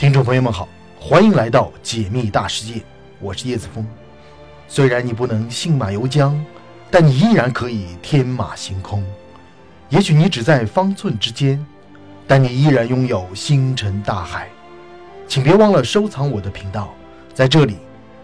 [0.00, 0.66] 听众朋友们好，
[0.98, 2.80] 欢迎来到解密大世界，
[3.18, 3.86] 我是叶子峰。
[4.66, 6.34] 虽然你不能信马由缰，
[6.90, 9.04] 但你依然可以天马行空。
[9.90, 11.62] 也许你只在方寸之间，
[12.26, 14.48] 但你依然拥有星辰大海。
[15.28, 16.94] 请别忘了收藏我的频道，
[17.34, 17.76] 在这里，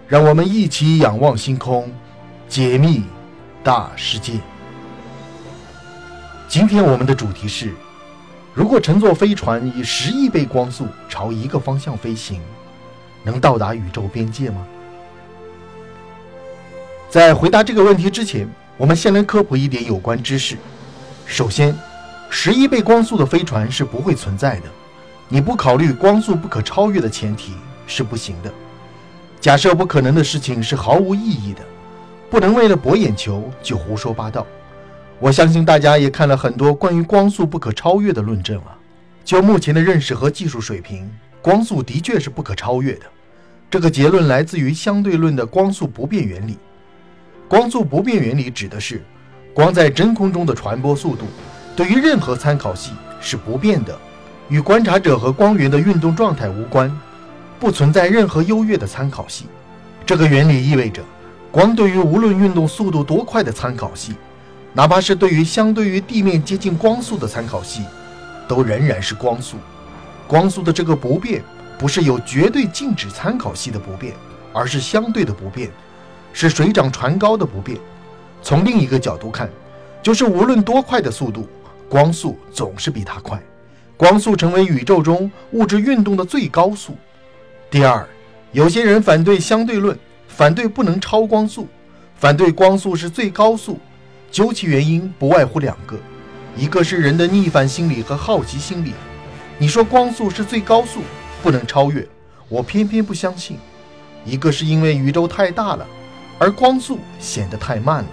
[0.09, 1.93] 让我们一起仰望星空，
[2.49, 3.05] 解密
[3.63, 4.41] 大世界。
[6.49, 7.75] 今天我们的主题是。
[8.57, 12.41] 如果乘坐飞船以十亿倍光速朝一个方向飞行，
[13.23, 14.67] 能到达宇宙边界吗？
[17.11, 18.49] 在回答这个问题之前，
[18.79, 20.57] 我们先来科普一点有关知识。
[21.27, 21.77] 首先，
[22.31, 24.63] 十亿倍光速的飞船是不会存在的。
[25.29, 27.53] 你不考虑光速不可超越的前提
[27.87, 28.51] 是不行的。
[29.39, 31.61] 假设不可能的事情是毫无意义的，
[32.31, 34.47] 不能为了博眼球就胡说八道。
[35.19, 38.77] 我相信大家也看了很多关于光速不可超越的论证了。
[39.25, 41.11] 就目前的认识和技术水平，
[41.41, 43.07] 光速的确是不可超越的。
[43.71, 46.59] 这个结论来自于相对论的光速不变原理。
[47.49, 49.03] 光速不变原理指的是，
[49.55, 51.25] 光在真空中的传播速度
[51.75, 53.99] 对于任何参考系是不变的，
[54.49, 56.95] 与观察者和光源的运动状态无关，
[57.59, 59.47] 不存在任何优越的参考系。
[60.05, 61.03] 这个原理意味着，
[61.51, 64.15] 光对于无论运动速度多快的参考系。
[64.77, 67.83] 哪怕是对于相对于地面接近光速的参考系，
[68.47, 69.57] 都仍然是光速。
[70.29, 71.43] 光速的这个不变，
[71.79, 74.13] 不是有绝对静止参考系的不变，
[74.53, 75.71] 而是相对的不变，
[76.35, 77.79] 是水涨船高的不变。
[78.43, 79.49] 从另一个角度看，
[80.03, 81.49] 就是无论多快的速度，
[81.89, 83.41] 光速总是比它快。
[83.97, 86.95] 光速成为宇宙中物质运动的最高速。
[87.71, 88.07] 第二，
[88.53, 91.67] 有些人反对相对论，反对不能超光速，
[92.17, 93.81] 反对光速是最高速。
[94.31, 95.97] 究其原因，不外乎两个，
[96.57, 98.93] 一个是人的逆反心理和好奇心理。
[99.59, 101.01] 你说光速是最高速，
[101.43, 102.07] 不能超越，
[102.49, 103.59] 我偏偏不相信。
[104.25, 105.87] 一个是因为宇宙太大了，
[106.39, 108.09] 而光速显得太慢了。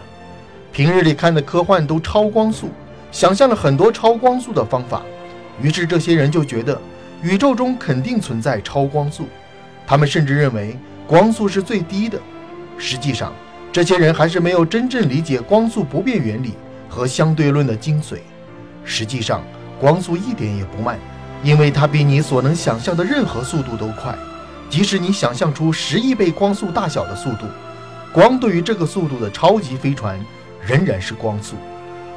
[0.71, 2.69] 平日里看的科幻都超光速，
[3.11, 5.01] 想象了很多超光速的方法，
[5.61, 6.79] 于是这些人就觉得
[7.21, 9.27] 宇宙中肯定存在超光速。
[9.85, 12.19] 他们甚至认为光速是最低的，
[12.77, 13.33] 实际上。
[13.73, 16.53] 这些人还是没有真正理解光速不变原理
[16.87, 18.19] 和相对论的精髓。
[18.85, 19.43] 实际上，
[19.79, 20.99] 光速一点也不慢，
[21.41, 24.15] 因为它比你所能想象的任何速度都快。
[24.69, 27.47] 即使你想象出十亿倍光速大小的速度，
[28.13, 30.23] 光对于这个速度的超级飞船
[30.63, 31.55] 仍然是光速。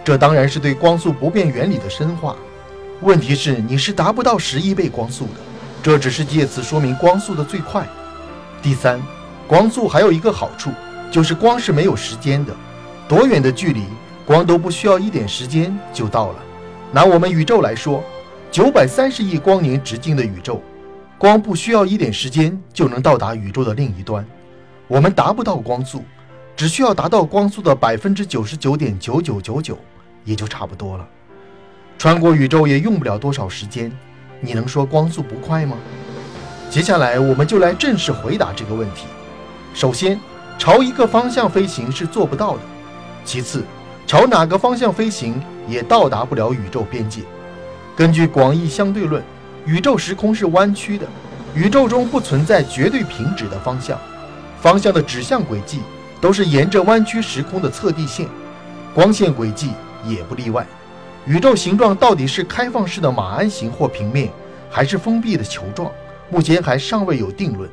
[0.05, 2.37] 这当然是对光速不变原理的深化。
[3.00, 5.41] 问题是，你是达不到十亿倍光速的。
[5.83, 7.87] 这只是借此说明光速的最快。
[8.61, 9.00] 第三，
[9.47, 10.71] 光速还有一个好处。
[11.16, 12.54] 就是光是没有时间的，
[13.09, 13.84] 多远的距离，
[14.27, 16.38] 光都不需要一点时间就到了。
[16.93, 18.04] 拿我们宇宙来说，
[18.50, 20.62] 九百三十亿光年直径的宇宙，
[21.16, 24.22] 光不需要一点时间就能到达宇宙的另一端。
[24.88, 26.04] 我们达不到光速，
[26.54, 29.78] 只需要达到光速的百分之九十九点九九九九，
[30.22, 31.09] 也就差不多了。
[31.97, 33.91] 穿过宇宙也用不了多少时间，
[34.38, 35.78] 你能说光速不快吗？
[36.69, 39.06] 接下来我们就来正式回答这个问题。
[39.72, 40.21] 首先。
[40.59, 42.61] 朝一个方向飞行是做不到的。
[43.25, 43.62] 其次，
[44.06, 47.22] 朝哪个方向飞行也到达不了宇宙边界。
[47.97, 49.22] 根据广义相对论，
[49.65, 51.06] 宇宙时空是弯曲的，
[51.55, 53.99] 宇宙中不存在绝对平直的方向，
[54.61, 55.81] 方向的指向轨迹
[56.21, 58.28] 都是沿着弯曲时空的测地线，
[58.95, 59.71] 光线轨迹
[60.05, 60.66] 也不例外。
[61.27, 64.31] 宇宙形状到底是开放式的马鞍形或平面，
[64.71, 65.91] 还是封闭的球状，
[66.31, 67.69] 目前还尚未有定论。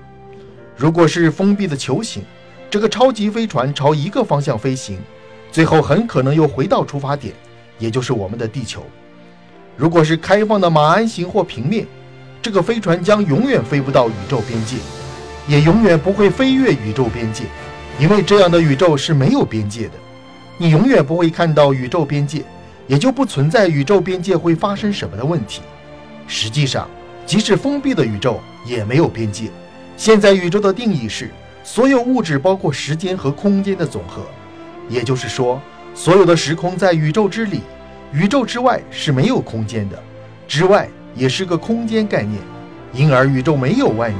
[0.75, 2.23] 如果是封闭的球形，
[2.73, 4.97] 这个超级飞船朝一个方向飞行，
[5.51, 7.31] 最后很可能又回到出发点，
[7.77, 8.83] 也就是我们的地球。
[9.77, 11.85] 如果是开放的马鞍形或平面，
[12.41, 14.77] 这个飞船将永远飞不到宇宙边界，
[15.47, 17.43] 也永远不会飞越宇宙边界，
[17.99, 19.93] 因为这样的宇宙是没有边界的。
[20.57, 22.43] 你永远不会看到宇宙边界，
[22.87, 25.61] 也就不存在宇宙边界会发生什么的问题。
[26.25, 26.89] 实际上，
[27.23, 29.51] 即使封闭的宇宙也没有边界。
[29.95, 31.29] 现在宇宙的定义是。
[31.63, 34.21] 所有物质包括时间和空间的总和，
[34.89, 35.61] 也就是说，
[35.95, 37.61] 所有的时空在宇宙之里，
[38.11, 39.97] 宇宙之外是没有空间的，
[40.45, 42.41] 之外也是个空间概念，
[42.91, 44.19] 因而宇宙没有外面，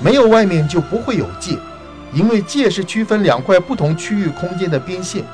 [0.00, 1.56] 没有外面就不会有界，
[2.14, 5.24] 因为界是区分两块不同区域空间的边线，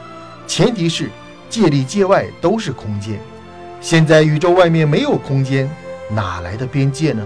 [0.47, 1.11] 前提是
[1.51, 3.21] 界里界外都是空间。
[3.83, 5.71] 现在宇宙外面没有空间，
[6.11, 7.23] 哪来的边界呢？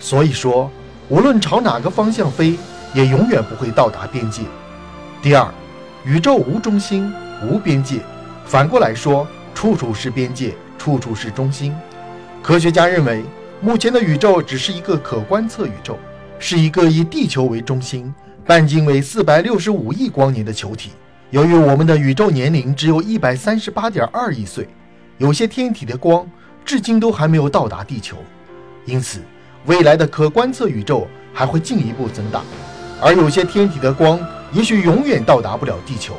[0.00, 0.68] 所以说，
[1.08, 2.58] 无论朝哪个方向飞。
[2.94, 4.42] 也永远不会到达边界。
[5.20, 5.52] 第二，
[6.04, 7.12] 宇宙无中心、
[7.42, 8.00] 无边界。
[8.46, 11.74] 反过来说，处处是边界，处处是中心。
[12.42, 13.22] 科学家认为，
[13.60, 15.98] 目前的宇宙只是一个可观测宇宙，
[16.38, 18.14] 是一个以地球为中心、
[18.46, 20.92] 半径为四百六十五亿光年的球体。
[21.30, 24.66] 由于我们的宇宙年龄只有一百三十八点二亿岁，
[25.18, 26.26] 有些天体的光
[26.64, 28.16] 至今都还没有到达地球，
[28.86, 29.20] 因此
[29.66, 32.40] 未来的可观测宇宙还会进一步增大。
[33.00, 34.18] 而有些天体的光
[34.52, 36.16] 也许永远到达不了地球，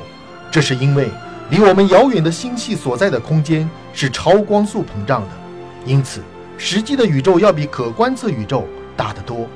[0.52, 1.10] 这是因为
[1.50, 5.28] 离我们遥远的星系所在的空间是超光速膨胀的，
[5.86, 6.22] 因此。
[6.62, 8.68] 实际的宇宙要比可观测宇宙
[8.98, 9.48] 大得多，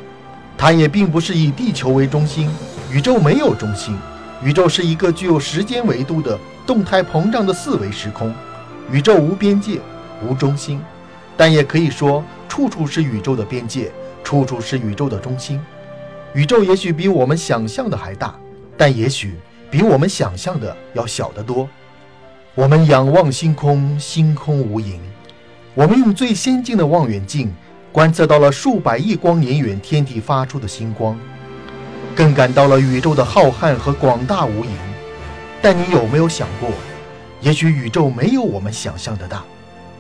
[0.58, 2.50] 它也并不是以地球为中心。
[2.90, 3.98] 宇宙没有中心，
[4.42, 8.34] 宇宙是一个具有时间维度的动态膨胀的四维时空。
[8.90, 9.82] 宇宙无边界，
[10.26, 10.82] 无中心，
[11.36, 13.92] 但也可以说处处是宇宙的边界，
[14.24, 15.60] 处处是宇宙的中心。
[16.34, 18.34] 宇宙也许比我们想象的还大，
[18.76, 19.36] 但也许
[19.70, 21.70] 比我们想象的要小得多。
[22.56, 24.98] 我们仰望星空，星空无垠。
[25.76, 27.54] 我们用最先进的望远镜
[27.92, 31.16] 观测到了数百亿光年远天体发出的星光，
[32.16, 34.68] 更感到了宇宙的浩瀚和广大无垠。
[35.62, 36.70] 但你有没有想过，
[37.42, 39.44] 也许宇宙没有我们想象的大？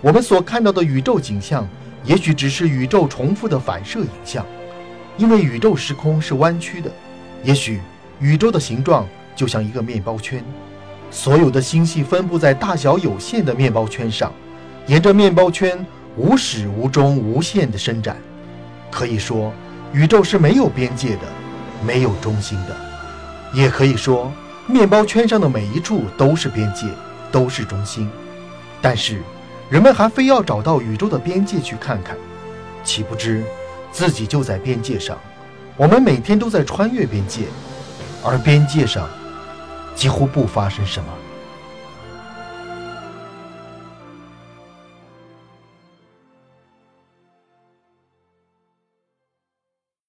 [0.01, 1.67] 我们所看到的宇宙景象，
[2.03, 4.45] 也许只是宇宙重复的反射影像，
[5.17, 6.91] 因为宇宙时空是弯曲的。
[7.43, 7.81] 也许
[8.19, 10.43] 宇宙的形状就像一个面包圈，
[11.11, 14.31] 所有的星系分布在大小有限的面包圈上。
[14.87, 15.85] 沿着面包圈
[16.17, 18.17] 无始无终、无限的伸展，
[18.91, 19.53] 可以说
[19.93, 21.21] 宇宙是没有边界的，
[21.85, 22.73] 没有中心的；
[23.53, 24.31] 也可以说
[24.67, 26.87] 面包圈上的每一处都是边界，
[27.31, 28.09] 都是中心。
[28.81, 29.21] 但是
[29.69, 32.17] 人们还非要找到宇宙的边界去看看，
[32.83, 33.41] 岂不知
[33.93, 35.17] 自己就在边界上。
[35.77, 37.45] 我们每天都在穿越边界，
[38.23, 39.07] 而边界上
[39.95, 41.09] 几乎不发生什么。